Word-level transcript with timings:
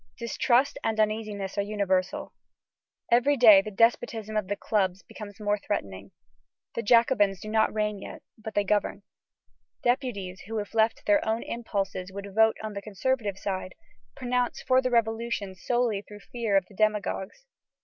Distrust 0.17 0.79
and 0.83 0.99
uneasiness 0.99 1.59
are 1.59 1.61
universal. 1.61 2.33
Every 3.11 3.37
day 3.37 3.61
the 3.61 3.69
despotism 3.69 4.35
of 4.35 4.47
the 4.47 4.55
clubs 4.55 5.03
becomes 5.03 5.39
more 5.39 5.59
threatening. 5.59 6.09
The 6.73 6.81
Jacobins 6.81 7.39
do 7.39 7.49
not 7.49 7.71
reign 7.71 7.99
yet, 7.99 8.23
but 8.35 8.55
they 8.55 8.63
govern. 8.63 9.03
Deputies 9.83 10.41
who, 10.47 10.57
if 10.57 10.73
left 10.73 10.97
to 10.97 11.05
their 11.05 11.23
own 11.23 11.43
impulses, 11.43 12.11
would 12.11 12.33
vote 12.33 12.57
on 12.63 12.73
the 12.73 12.81
conservative 12.81 13.37
side, 13.37 13.75
pronounce 14.15 14.59
for 14.63 14.81
the 14.81 14.89
Revolution 14.89 15.53
solely 15.53 16.01
through 16.01 16.21
fear 16.21 16.57
of 16.57 16.65
the 16.65 16.73
demagogues. 16.73 17.45